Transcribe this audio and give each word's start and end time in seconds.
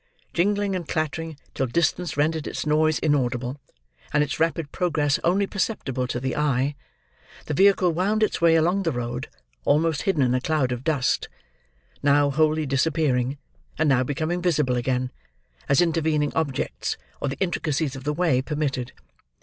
Jingling 0.33 0.75
and 0.75 0.87
clattering, 0.87 1.37
till 1.53 1.67
distance 1.67 2.17
rendered 2.17 2.47
its 2.47 2.65
noise 2.65 2.97
inaudible, 2.97 3.61
and 4.11 4.23
its 4.23 4.39
rapid 4.39 4.71
progress 4.71 5.19
only 5.23 5.45
perceptible 5.45 6.07
to 6.07 6.19
the 6.19 6.35
eye, 6.35 6.73
the 7.45 7.53
vehicle 7.53 7.91
wound 7.91 8.23
its 8.23 8.41
way 8.41 8.55
along 8.55 8.81
the 8.81 8.91
road, 8.91 9.29
almost 9.63 10.01
hidden 10.01 10.23
in 10.23 10.33
a 10.33 10.41
cloud 10.41 10.71
of 10.71 10.83
dust: 10.83 11.29
now 12.01 12.31
wholly 12.31 12.65
disappearing, 12.65 13.37
and 13.77 13.87
now 13.87 14.01
becoming 14.03 14.41
visible 14.41 14.75
again, 14.75 15.11
as 15.69 15.81
intervening 15.81 16.31
objects, 16.33 16.97
or 17.21 17.27
the 17.27 17.37
intricacies 17.37 17.95
of 17.95 18.03
the 18.03 18.11
way, 18.11 18.41
permitted. 18.41 18.93